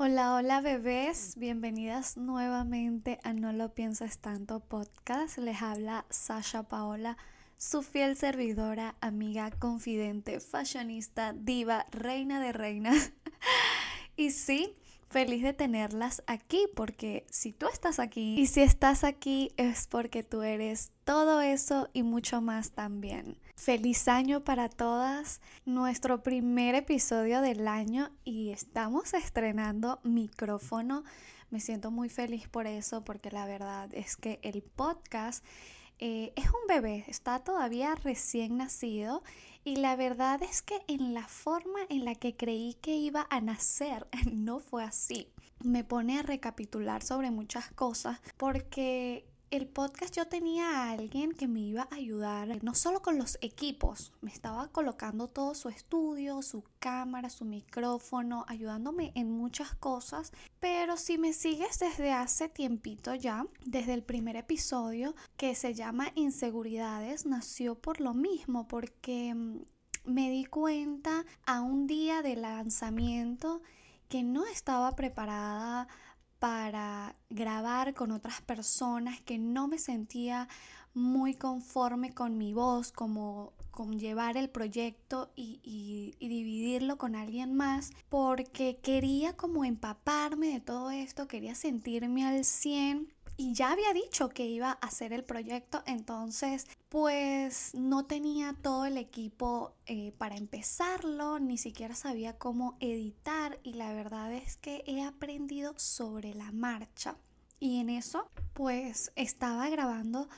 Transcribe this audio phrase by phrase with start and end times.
[0.00, 5.38] Hola, hola bebés, bienvenidas nuevamente a No lo pienses tanto podcast.
[5.38, 7.16] Les habla Sasha Paola,
[7.56, 13.12] su fiel servidora, amiga, confidente, fashionista, diva, reina de reinas.
[14.16, 14.76] y sí,
[15.08, 20.22] feliz de tenerlas aquí porque si tú estás aquí y si estás aquí es porque
[20.22, 23.36] tú eres todo eso y mucho más también.
[23.58, 31.02] Feliz año para todas, nuestro primer episodio del año y estamos estrenando micrófono.
[31.50, 35.44] Me siento muy feliz por eso porque la verdad es que el podcast
[35.98, 39.24] eh, es un bebé, está todavía recién nacido
[39.64, 43.40] y la verdad es que en la forma en la que creí que iba a
[43.40, 45.32] nacer no fue así.
[45.64, 51.48] Me pone a recapitular sobre muchas cosas porque el podcast yo tenía a alguien que
[51.48, 56.42] me iba a ayudar, no solo con los equipos, me estaba colocando todo su estudio,
[56.42, 63.14] su cámara, su micrófono, ayudándome en muchas cosas, pero si me sigues desde hace tiempito
[63.14, 69.62] ya, desde el primer episodio que se llama Inseguridades, nació por lo mismo, porque mm,
[70.04, 73.62] me di cuenta a un día de lanzamiento
[74.08, 75.86] que no estaba preparada
[76.38, 80.48] para grabar con otras personas, que no me sentía
[80.94, 87.54] muy conforme con mi voz, como con llevar el proyecto y, y, dividirlo con alguien
[87.54, 93.92] más, porque quería como empaparme de todo esto, quería sentirme al 100 y ya había
[93.92, 100.12] dicho que iba a hacer el proyecto, entonces pues no tenía todo el equipo eh,
[100.18, 106.34] para empezarlo, ni siquiera sabía cómo editar y la verdad es que he aprendido sobre
[106.34, 107.16] la marcha.
[107.60, 110.28] Y en eso pues estaba grabando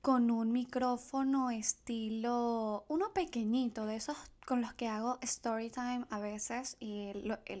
[0.00, 6.20] con un micrófono estilo, uno pequeñito, de esos con los que hago story time a
[6.20, 7.12] veces y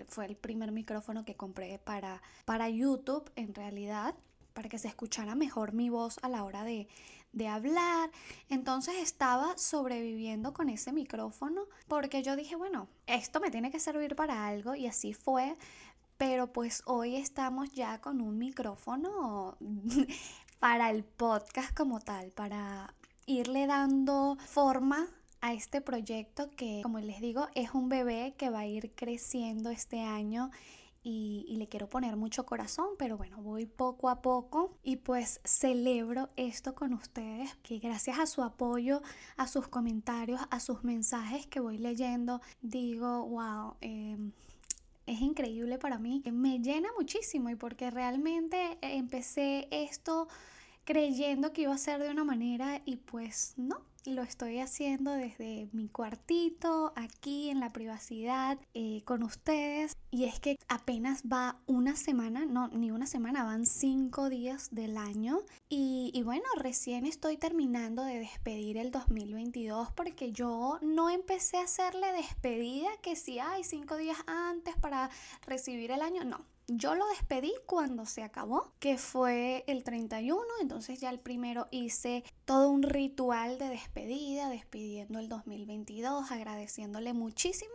[0.08, 4.14] fue el primer micrófono que compré para, para YouTube en realidad
[4.56, 6.88] para que se escuchara mejor mi voz a la hora de,
[7.32, 8.10] de hablar.
[8.48, 14.16] Entonces estaba sobreviviendo con ese micrófono porque yo dije, bueno, esto me tiene que servir
[14.16, 15.54] para algo y así fue.
[16.16, 19.58] Pero pues hoy estamos ya con un micrófono
[20.58, 22.94] para el podcast como tal, para
[23.26, 25.06] irle dando forma
[25.42, 29.68] a este proyecto que, como les digo, es un bebé que va a ir creciendo
[29.68, 30.50] este año
[31.08, 36.30] y, le quiero poner mucho corazón, pero bueno, voy poco a poco y pues celebro
[36.34, 39.02] esto con ustedes, que gracias a su apoyo,
[39.36, 43.76] a sus comentarios, a sus mensajes que voy leyendo, digo, wow.
[43.80, 44.32] Em,
[45.06, 50.26] es increíble para mí, me llena muchísimo y porque realmente empecé esto
[50.84, 55.68] creyendo que iba a ser de una manera y pues no, lo estoy haciendo desde
[55.72, 59.96] mi cuartito, aquí en la privacidad, eh, con ustedes.
[60.10, 64.96] Y es que apenas va una semana, no, ni una semana, van cinco días del
[64.96, 65.40] año.
[65.68, 71.64] Y, y bueno, recién estoy terminando de despedir el 2022 porque yo no empecé a
[71.64, 75.10] hacerle despedida que si hay cinco días antes para
[75.46, 81.00] recibir el año, no yo lo despedí cuando se acabó, que fue el 31, entonces
[81.00, 87.74] ya el primero hice todo un ritual de despedida, despidiendo el 2022, agradeciéndole muchísimo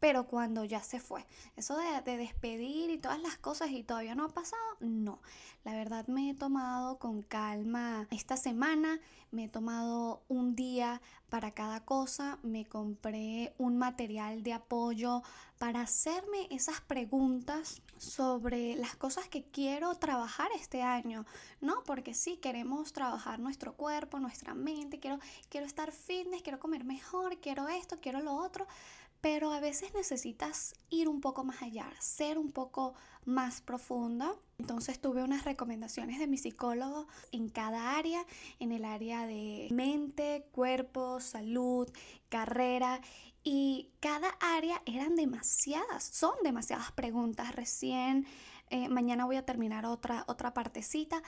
[0.00, 1.26] pero cuando ya se fue.
[1.56, 5.20] Eso de, despedir y todas las cosas y todavía no ha pasado, no.
[5.62, 8.98] La verdad me he tomado con calma esta semana,
[9.30, 15.22] me he tomado un día para cada cosa, me compré un material de apoyo
[15.58, 21.26] para hacerme esas preguntas sobre las cosas que quiero trabajar este año,
[21.60, 21.84] ¿no?
[21.84, 25.18] Porque sí, queremos trabajar nuestro cuerpo, nuestra mente, quiero,
[25.50, 28.66] quiero estar fitness, quiero comer mejor, quiero esto, quiero lo otro,
[29.20, 32.94] pero a veces necesitas ir un poco más allá, ser un poco
[33.24, 34.34] más profunda.
[34.58, 38.24] Entonces tuve unas recomendaciones de mi psicólogo en cada área,
[38.58, 41.90] en el área de mente, cuerpo, salud,
[42.28, 43.00] carrera
[43.42, 47.54] y cada área eran demasiadas, son demasiadas preguntas.
[47.54, 48.26] Recién
[48.70, 51.22] eh, mañana voy a terminar otra, otra partecita,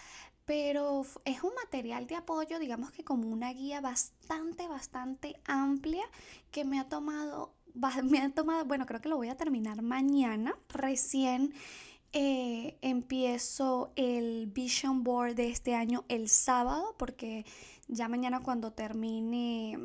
[0.44, 6.04] pero es un material de apoyo, digamos que como una guía bastante, bastante amplia
[6.50, 7.52] que me ha tomado
[8.04, 10.54] me han tomado, bueno, creo que lo voy a terminar mañana.
[10.68, 11.54] Recién
[12.12, 17.44] eh, empiezo el Vision Board de este año el sábado, porque
[17.88, 19.78] ya mañana cuando termine,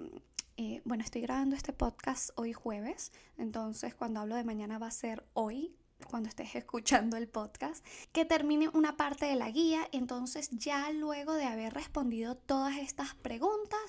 [0.57, 4.91] eh, bueno, estoy grabando este podcast hoy jueves, entonces cuando hablo de mañana va a
[4.91, 5.73] ser hoy,
[6.09, 11.33] cuando estés escuchando el podcast, que termine una parte de la guía, entonces ya luego
[11.33, 13.79] de haber respondido todas estas preguntas,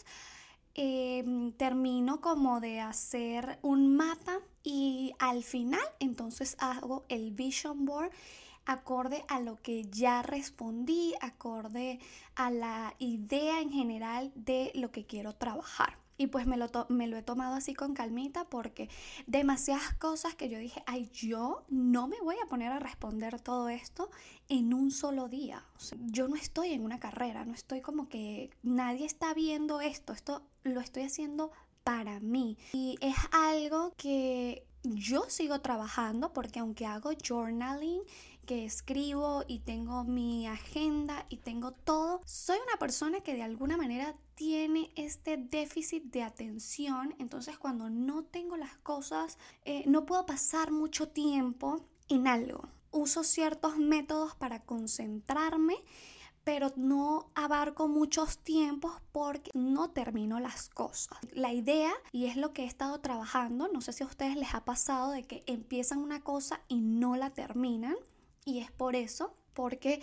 [0.75, 8.13] em, termino como de hacer un mapa y al final entonces hago el vision board
[8.69, 11.99] acorde a lo que ya respondí, acorde
[12.37, 16.08] a la idea en general de lo que quiero trabajar.
[16.19, 18.91] Y pues me lo, me lo he tomado así con calmita porque
[19.27, 23.69] demasiadas cosas que yo dije, ay, yo no me voy a poner a responder todo
[23.69, 24.11] esto
[24.49, 25.65] en un solo día.
[26.07, 30.43] yo no estoy en una carrera, no estoy como que nadie está viendo esto, esto
[30.65, 31.53] lo estoy haciendo
[31.85, 32.59] para mí.
[32.73, 38.03] Y es algo que yo sigo trabajando porque aunque hago journaling
[38.47, 43.77] que escribo y tengo mi agenda y tengo todo, soy una persona que de alguna
[43.77, 49.37] manera tiene este déficit de atención, entonces cuando no tengo las cosas,
[49.67, 52.69] eh, no puedo pasar mucho tiempo en algo.
[52.91, 55.77] Uso ciertos métodos para concentrarme
[56.49, 61.19] pero no abarco muchos tiempos porque no termino las cosas.
[61.35, 64.55] La idea, y es lo que he estado trabajando, no sé si a ustedes les
[64.55, 67.97] ha pasado de que empiezan una cosa y no la terminan,
[68.47, 70.01] y es por eso, porque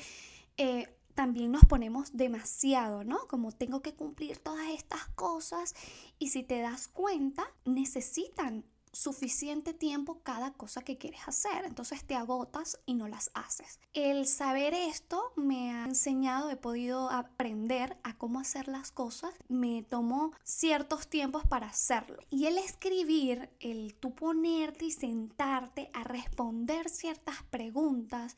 [0.58, 3.28] eh, también nos ponemos demasiado, ¿no?
[3.28, 5.74] Como tengo que cumplir todas estas cosas
[6.20, 8.66] y si te das cuenta, necesitan
[8.96, 11.66] suficiente tiempo cada cosa que quieres hacer.
[11.66, 13.80] Entonces te agotas y no las haces.
[13.94, 19.34] El saber esto me ha enseñado, he podido aprender a cómo hacer las cosas.
[19.48, 22.20] Me tomó ciertos tiempos para hacerlo.
[22.30, 28.38] Y el escribir, el tú ponerte y sentarte a responder ciertas preguntas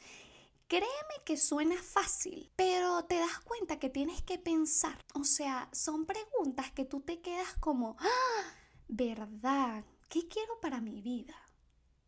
[0.67, 4.97] Créeme que suena fácil, pero te das cuenta que tienes que pensar.
[5.13, 8.53] O sea, son preguntas que tú te quedas como, ¡Ah!
[8.89, 9.85] ¿verdad?
[10.09, 11.35] ¿Qué quiero para mi vida?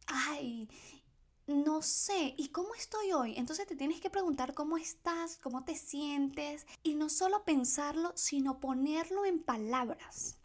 [0.08, 0.70] Ay,
[1.48, 3.34] no sé, ¿y cómo estoy hoy?
[3.36, 8.60] Entonces te tienes que preguntar cómo estás, cómo te sientes y no solo pensarlo, sino
[8.60, 10.38] ponerlo en palabras.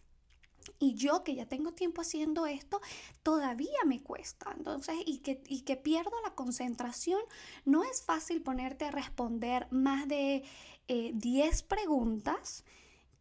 [0.79, 2.81] Y yo que ya tengo tiempo haciendo esto,
[3.23, 4.53] todavía me cuesta.
[4.57, 7.21] Entonces, y que, y que pierdo la concentración,
[7.65, 10.43] no es fácil ponerte a responder más de
[10.89, 12.65] 10 eh, preguntas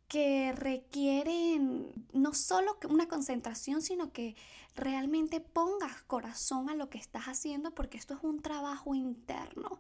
[0.08, 4.36] que requieren no solo una concentración, sino que
[4.76, 9.80] realmente pongas corazón a lo que estás haciendo porque esto es un trabajo interno.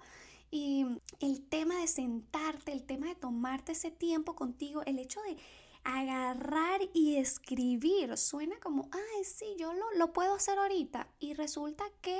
[0.52, 0.86] Y
[1.20, 5.38] el tema de sentarte, el tema de tomarte ese tiempo contigo, el hecho de
[5.84, 8.18] agarrar y escribir.
[8.18, 11.08] Suena como, ay, sí, yo lo, lo puedo hacer ahorita.
[11.20, 12.20] Y resulta que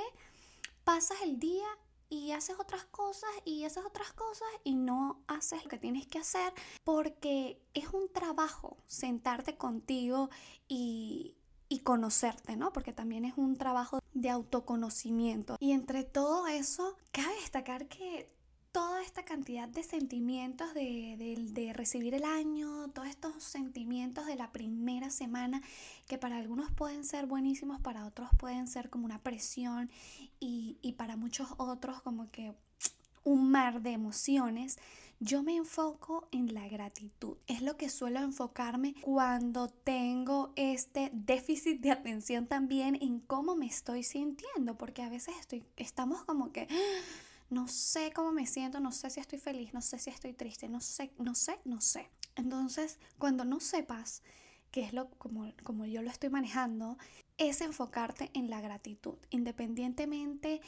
[0.84, 1.66] pasas el día
[2.08, 6.18] y haces otras cosas y haces otras cosas y no haces lo que tienes que
[6.18, 6.52] hacer
[6.84, 10.30] porque es un trabajo sentarte contigo
[10.68, 11.36] y,
[11.68, 12.72] y conocerte, ¿no?
[12.72, 15.56] Porque también es un trabajo de autoconocimiento.
[15.60, 18.32] Y entre todo eso, cabe destacar que
[18.74, 25.10] toda esta cantidad de sentimientos de, recibir el año, todos estos sentimientos de la primera
[25.10, 25.62] semana
[26.08, 29.92] que para algunos pueden ser buenísimos, para otros pueden ser como una presión
[30.40, 32.52] y, y para muchos otros como que
[33.22, 34.76] un mar de emociones.
[35.20, 37.36] Yo me enfoco en la gratitud.
[37.46, 43.66] Es lo que suelo enfocarme cuando tengo este déficit de atención también en cómo me
[43.66, 46.66] estoy sintiendo, porque a veces estoy, estamos como que
[47.50, 50.68] no sé cómo me siento, no sé si estoy feliz, no sé si estoy triste,
[50.68, 52.10] no sé, no sé, no sé.
[52.36, 54.22] Entonces, cuando no sepas
[54.70, 56.98] qué es lo como, como yo lo estoy manejando,
[57.38, 60.60] es enfocarte en la gratitud, independientemente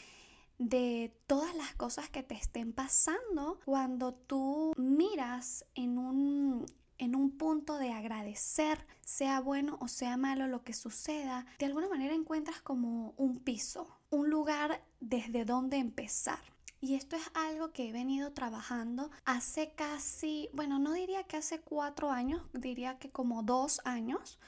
[0.58, 6.66] de todas las cosas que te estén pasando, cuando tú miras en un
[6.99, 11.88] en un punto de agradecer, sea bueno o sea malo lo que suceda, de alguna
[11.88, 16.56] manera encuentras como un piso, un lugar desde donde empezar.
[16.80, 21.61] Y esto es algo que he venido trabajando hace casi, bueno, no diría que hace
[21.61, 24.38] cuatro años, diría que como dos años.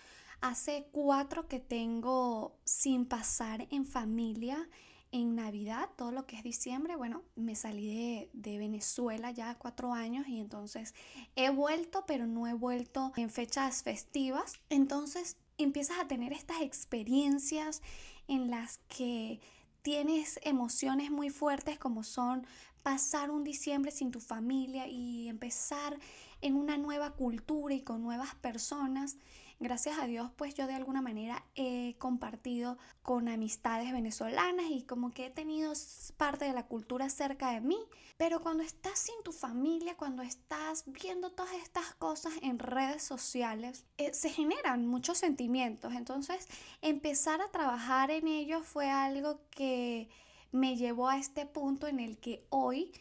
[0.40, 4.68] Hace cuatro que tengo sin pasar en familia
[5.10, 6.96] en Navidad, todo lo que es diciembre.
[6.96, 10.94] Bueno, me salí de, de, Venezuela ya cuatro años y entonces
[11.34, 14.60] he vuelto, pero no he vuelto en fechas festivas.
[14.68, 17.82] Entonces empiezas a tener estas experiencias
[18.28, 19.40] en las que
[19.88, 22.46] tienes emociones muy fuertes como son
[22.82, 25.98] pasar un diciembre sin tu familia y empezar
[26.42, 29.16] en una nueva cultura y con nuevas personas
[29.60, 35.10] gracias a Dios pues yo de alguna manera he compartido con amistades venezolanas y como
[35.10, 35.72] que he tenido
[36.16, 37.78] parte de la cultura cerca de mí.
[38.16, 43.86] Pero cuando estás sin tu familia, cuando estás viendo todas estas cosas en redes sociales,
[43.96, 45.94] eh, se generan muchos sentimientos.
[45.94, 46.48] Entonces
[46.82, 50.08] empezar a trabajar en ellos fue algo que
[50.52, 52.92] me llevó a este punto en el que hoy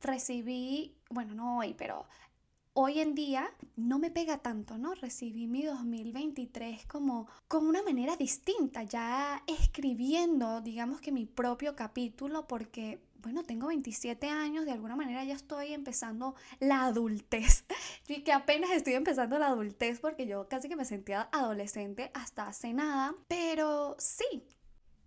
[0.00, 2.06] recibí, bueno, no hoy, pero
[2.74, 4.94] hoy en día no me pega tanto, ¿no?
[4.94, 12.46] Recibí mi 2023 como con una manera distinta, ya escribiendo, digamos que mi propio capítulo,
[12.46, 17.64] porque bueno, tengo 27 años, de alguna manera ya estoy empezando la adultez.
[18.06, 22.48] Y que apenas estoy empezando la adultez porque yo casi que me sentía adolescente hasta
[22.48, 23.14] hace nada.
[23.28, 24.46] Pero sí,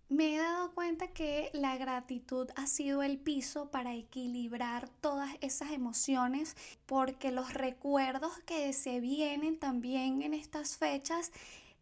[0.08, 5.72] me he dado cuenta que la gratitud ha sido el piso para equilibrar todas esas
[5.72, 11.30] emociones porque los recuerdos que se vienen también en estas fechas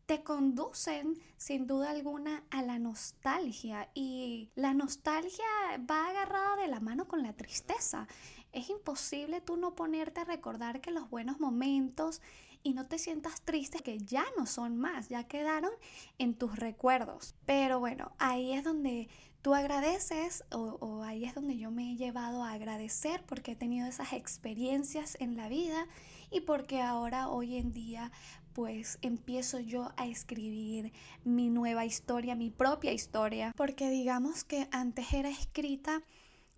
[0.06, 5.44] te conducen sin duda alguna a la nostalgia y la nostalgia
[5.78, 8.06] va agarrada de la mano con la tristeza.
[8.52, 12.22] Es imposible tú no ponerte a recordar que los buenos momentos
[12.66, 15.70] y no te sientas triste que ya no son más, ya quedaron
[16.18, 17.36] en tus recuerdos.
[17.46, 19.08] Pero bueno, ahí es donde
[19.40, 23.86] tú agradeces o, ahí es donde yo me he llevado a agradecer porque he tenido
[23.86, 25.86] esas experiencias en la vida
[26.32, 28.10] y porque ahora hoy en día
[28.52, 30.92] pues empiezo yo a escribir
[31.22, 36.02] mi nueva historia, mi propia historia, porque digamos que antes era escrita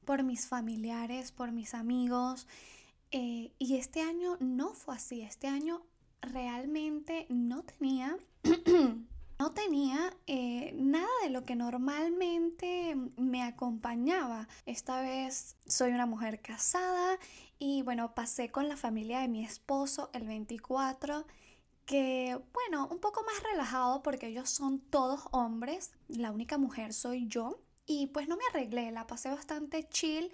[0.07, 2.47] por mis familiares, por mis amigos,
[3.11, 5.83] eh, y este año no fue así, este año
[6.23, 8.17] realmente no tenía...
[9.39, 14.49] no tenía eh, nada de lo que normalmente me acompañaba.
[14.67, 17.19] Esta vez soy una mujer casada
[17.59, 21.25] y bueno, pasé con la familia de mi esposo el 24
[21.87, 27.27] que, bueno, un poco más relajado porque ellos son todos hombres, la única mujer soy
[27.29, 27.61] yo.
[27.87, 30.31] Y pues no me arreglé, la pasé bastante chill.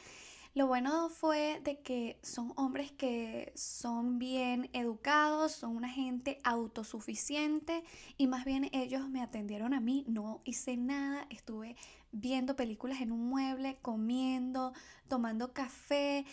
[0.54, 7.82] Lo bueno fue de que son hombres que son bien educados, son una gente autosuficiente
[8.16, 11.74] y más bien ellos me atendieron a mí, no hice nada, estuve
[12.12, 14.72] viendo películas en un mueble, comiendo,
[15.08, 16.24] tomando café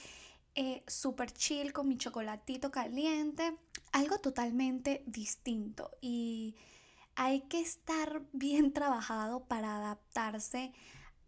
[0.54, 3.58] eh, super chill con mi chocolatito caliente,
[3.92, 6.56] algo totalmente distinto y
[7.16, 10.74] hay que estar bien trabajado para adaptarse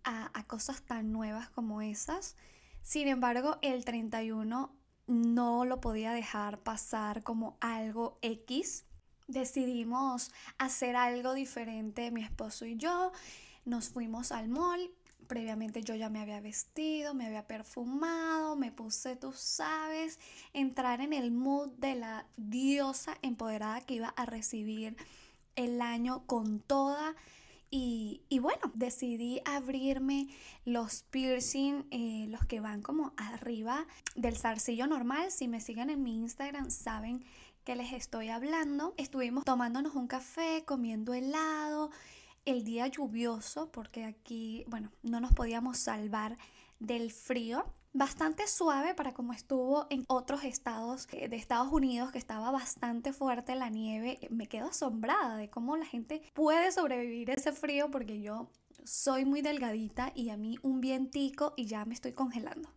[0.04, 2.36] a, a cosas tan nuevas como esas.
[2.84, 4.72] Sin embargo, el 31
[5.08, 8.86] no lo podía dejar pasar como algo X.
[9.28, 13.12] Decidimos hacer algo diferente mi esposo y yo.
[13.66, 14.92] Nos fuimos al mall
[15.24, 20.20] previamente yo ya me había vestido, me había perfumado, me puse, tú sabes,
[20.54, 24.96] entrar en el mood de la diosa empoderada que iba a recibir
[25.56, 27.16] el año con toda.
[27.76, 30.28] Y, bueno, decidí abrirme
[30.64, 35.32] los piercing, eh, los que van como arriba del zarcillo normal.
[35.32, 37.26] Si me siguen en mi Instagram saben
[37.64, 38.94] que les estoy hablando.
[38.98, 41.90] Estuvimos tomándonos un café, comiendo helado
[42.46, 46.38] el día lluvioso, porque aquí, bueno, no nos podíamos salvar
[46.80, 47.66] del frío.
[47.96, 53.14] Bastante suave para como estuvo en otros estados eh, de Estados Unidos, que estaba bastante
[53.14, 54.18] fuerte la nieve.
[54.32, 58.50] Me quedo asombrada de cómo la gente puede sobrevivir ese frío, porque yo
[58.84, 62.68] soy muy delgadita y a mí un vientico y ya me estoy congelando.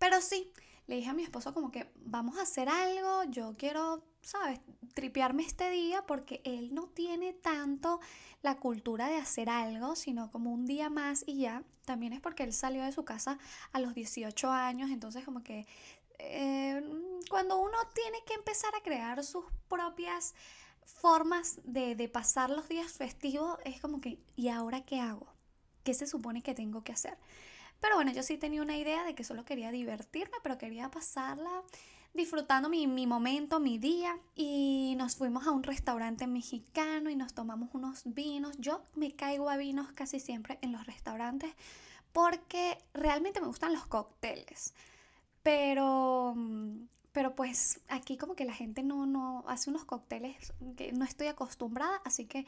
[0.00, 0.52] Pero sí,
[0.88, 4.60] le dije a mi esposo como que vamos a hacer algo, yo quiero, ¿sabes?
[4.94, 8.00] Tripearme este día porque él no tiene tanto
[8.42, 11.62] la cultura de hacer algo, sino como un día más y ya.
[11.84, 13.38] También es porque él salió de su casa
[13.72, 15.64] a los 18 años, entonces como que
[16.18, 16.82] eh,
[17.30, 20.34] cuando uno tiene que empezar a crear sus propias
[20.84, 25.28] formas de, de pasar los días festivos, es como que, ¿y ahora qué hago?
[25.84, 27.16] ¿Qué se supone que tengo que hacer?
[27.80, 31.62] Pero bueno, yo sí tenía una idea de que solo quería divertirme, pero quería pasarla
[32.16, 34.18] disfrutando mi, momento, mi día.
[34.34, 38.56] Y nos fuimos a un restaurante mexicano y nos tomamos unos vinos.
[38.58, 41.54] Yo me caigo a vinos casi siempre en los restaurantes
[42.12, 44.74] porque realmente me gustan los cócteles.
[45.42, 46.34] Pero,
[47.12, 51.28] pero pues aquí como que la gente no, no hace unos cócteles que no estoy
[51.28, 52.46] acostumbrada, así que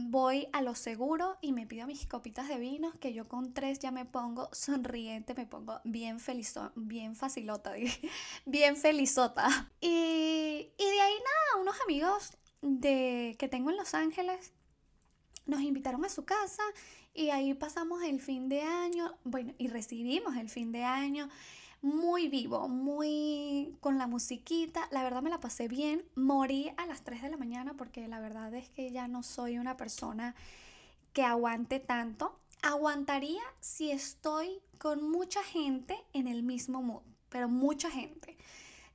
[0.00, 3.78] voy a lo seguro y me pido mis copitas de vinos que yo con tres
[3.78, 7.72] ya me pongo sonriente, me pongo bien feliz, bien facilota,
[8.46, 9.70] bien felizota.
[9.80, 14.52] Y, y de ahí nada, unos amigos de, que tengo en Los Ángeles
[15.46, 16.62] nos invitaron a su casa
[17.12, 21.28] y ahí pasamos el fin de año, bueno, y recibimos el fin de año
[21.82, 24.88] muy vivo, muy con la musiquita.
[24.90, 26.04] La verdad me la pasé bien.
[26.14, 29.58] Morí a las 3 de la mañana porque la verdad es que ya no soy
[29.58, 30.34] una persona
[31.12, 32.38] que aguante tanto.
[32.62, 38.36] Aguantaría si estoy con mucha gente en el mismo mood, pero mucha gente.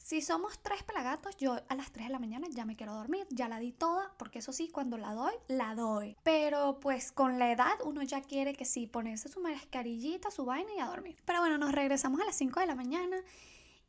[0.05, 3.25] Si somos tres pelagatos, yo a las 3 de la mañana ya me quiero dormir,
[3.31, 6.15] ya la di toda, porque eso sí, cuando la doy, la doy.
[6.21, 10.71] Pero pues con la edad uno ya quiere que sí, ponerse su mascarillita, su vaina
[10.75, 11.17] y a dormir.
[11.25, 13.17] Pero bueno, nos regresamos a las 5 de la mañana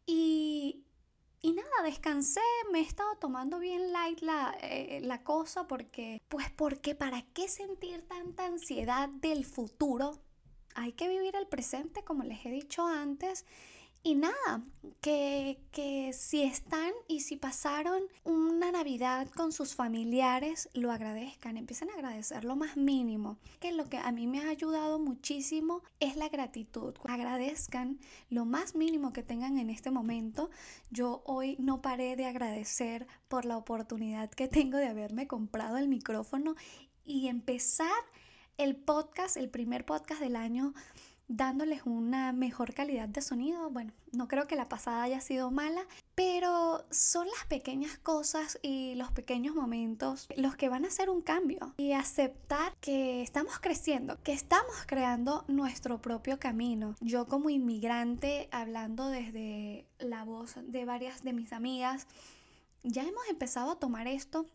[0.06, 0.86] y
[1.42, 2.40] y nada, descansé,
[2.72, 7.46] me he estado tomando bien light la, eh, la cosa porque, pues porque para qué
[7.46, 10.18] sentir tanta ansiedad del futuro.
[10.74, 13.44] Hay que vivir el presente, como les he dicho antes,
[14.06, 14.62] y nada,
[15.00, 21.90] que, que, si están y si pasaron una Navidad con sus familiares, lo agradezcan, empiecen
[21.90, 23.36] a agradecer lo más mínimo.
[23.58, 26.94] Que lo que a mí me ha ayudado muchísimo es la gratitud.
[27.08, 27.98] Agradezcan
[28.30, 30.50] lo más mínimo que tengan en este momento.
[30.90, 35.88] Yo hoy no paré de agradecer por la oportunidad que tengo de haberme comprado el
[35.88, 36.54] micrófono
[37.04, 38.04] y empezar
[38.56, 40.74] el podcast, el primer podcast del año
[41.28, 43.70] dándoles una mejor calidad de sonido.
[43.70, 48.94] Bueno, no creo que la pasada haya sido mala, pero son las pequeñas cosas y
[48.94, 54.22] los pequeños momentos los que van a hacer un cambio y aceptar que estamos creciendo,
[54.22, 56.94] que estamos creando nuestro propio camino.
[57.00, 62.06] Yo como inmigrante, hablando desde la voz de varias de mis amigas,
[62.82, 64.46] ya hemos empezado a tomar esto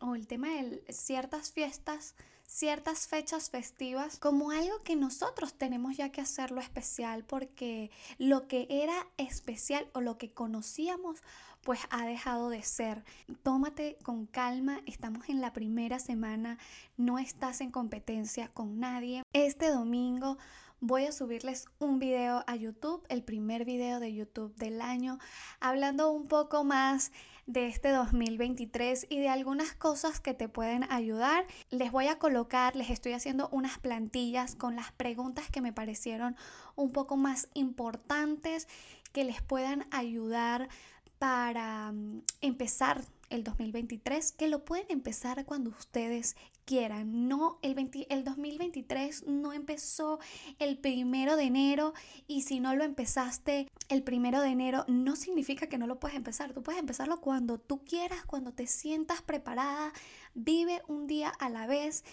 [0.00, 2.14] o el tema de ciertas fiestas
[2.46, 8.66] ciertas fechas festivas como algo que nosotros tenemos ya que hacerlo especial porque lo que
[8.70, 11.22] era especial o lo que conocíamos
[11.62, 13.04] pues ha dejado de ser.
[13.42, 16.58] Tómate con calma, estamos en la primera semana,
[16.96, 19.24] no estás en competencia con nadie.
[19.32, 20.38] Este domingo
[20.80, 25.18] voy a subirles un video a YouTube, el primer video de YouTube del año,
[25.58, 27.10] hablando un poco más
[27.46, 31.46] de este 2023 y de algunas cosas que te pueden ayudar.
[31.70, 36.36] Les voy a colocar, les estoy haciendo unas plantillas con las preguntas que me parecieron
[36.74, 38.68] un poco más importantes
[39.12, 40.68] que les puedan ayudar
[41.18, 47.28] para mm, empezar el 2023, que lo pueden empezar cuando ustedes quieran.
[47.28, 50.18] No, el, el 2023 no empezó
[50.58, 51.94] el primero de enero
[52.26, 56.16] y si no lo empezaste el primero de enero, no significa que no lo puedes
[56.16, 56.52] empezar.
[56.52, 59.92] Tú puedes empezarlo cuando tú quieras, cuando te sientas preparada.
[60.34, 62.04] Vive un día a la vez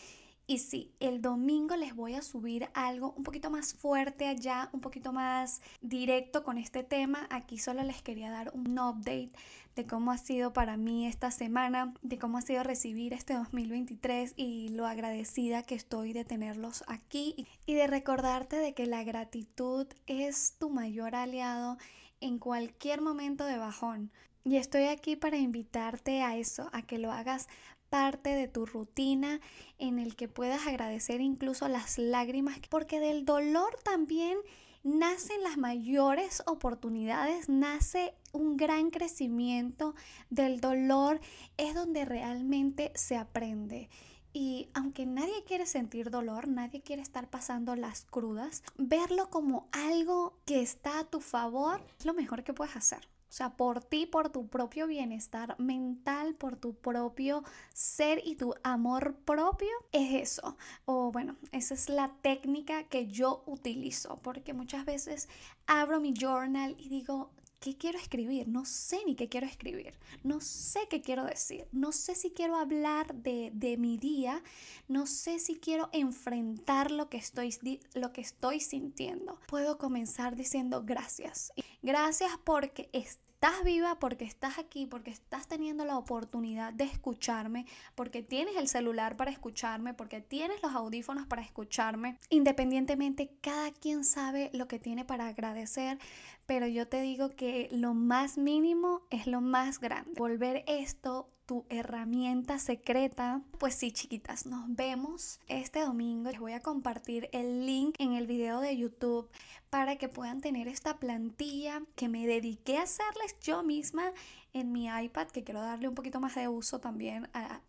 [0.46, 4.82] y sí, el domingo les voy a subir algo un poquito más fuerte allá, un
[4.82, 7.27] poquito más directo con este tema.
[7.29, 9.32] Aquí solo les quería dar un update
[9.75, 14.33] de cómo ha sido para mí esta semana, de cómo ha sido recibir este 2023
[14.36, 19.88] y lo agradecida que estoy de tenerlos aquí y de recordarte de que la gratitud
[20.05, 21.77] es tu mayor aliado
[22.21, 24.12] en cualquier momento de bajón.
[24.45, 27.47] Y estoy aquí para invitarte a eso, a que lo hagas
[27.89, 29.39] parte de tu rutina
[29.77, 34.38] en el que puedas agradecer incluso las lágrimas, porque del dolor también
[34.84, 39.96] nacen las mayores oportunidades, nace un gran crecimiento,
[40.30, 41.19] del dolor
[41.58, 43.89] es donde realmente se aprende.
[44.34, 50.39] Y aunque nadie quiere sentir dolor, nadie quiere estar pasando las crudas, verlo como algo
[50.46, 53.12] que está a tu favor es lo mejor que puedes hacer.
[53.34, 57.43] O sea, por ti, por tu propio bienestar mental, por tu propio
[57.74, 60.56] ser y tu amor propio, es eso.
[60.86, 65.30] O bueno, esa es la técnica que yo utilizo, porque muchas veces
[65.65, 67.32] abro mi journal y digo,
[67.63, 68.49] ¿qué quiero escribir?
[68.49, 72.58] No sé ni qué quiero escribir, no sé qué quiero decir, no sé si quiero
[72.58, 74.43] hablar de, de mi día,
[74.89, 77.58] no sé si quiero enfrentar lo que, estoy,
[77.93, 79.39] lo que estoy sintiendo.
[79.47, 81.54] Puedo comenzar diciendo gracias.
[81.82, 88.23] Gracias porque estás viva, porque estás aquí, porque estás teniendo la oportunidad de escucharme, porque
[88.23, 92.17] tienes el celular para escucharme, porque tienes los audífonos para escucharme.
[92.30, 95.99] Independientemente, cada quien sabe lo que tiene para agradecer,
[96.45, 100.12] pero yo te digo que lo más mínimo es lo más grande.
[100.17, 103.41] Volver esto tu herramienta secreta.
[103.60, 106.29] Pues sí, chiquitas, nos vemos este domingo.
[106.29, 109.29] Les voy a compartir el link en el video de YouTube
[109.69, 114.12] para que puedan tener esta plantilla que me dediqué a hacerles yo misma
[114.53, 117.60] en mi iPad, que quiero darle un poquito más de uso también a,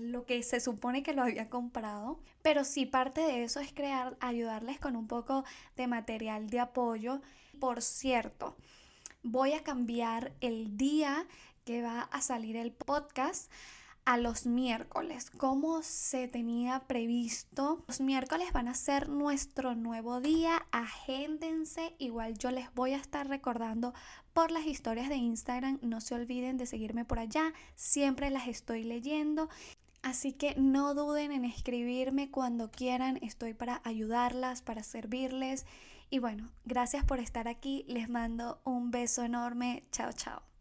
[0.00, 2.18] lo que se supone que lo había comprado.
[2.42, 5.44] Pero sí, parte de eso es crear, ayudarles con un poco
[5.76, 7.20] de material de apoyo.
[7.64, 8.54] Por cierto,
[9.22, 11.26] voy a cambiar el día
[11.64, 13.50] que va a salir el podcast
[14.04, 17.82] a los miércoles, como se tenía previsto.
[17.88, 23.28] Los miércoles van a ser nuestro nuevo día, agéndense, igual yo les voy a estar
[23.28, 23.94] recordando
[24.34, 28.84] por las historias de Instagram, no se olviden de seguirme por allá, siempre las estoy
[28.84, 29.48] leyendo.
[30.02, 35.64] Así que no duden en escribirme cuando quieran, estoy para ayudarlas, para servirles.
[36.14, 40.53] Y bueno, gracias por estar aquí, les mando un beso enorme, chao chao.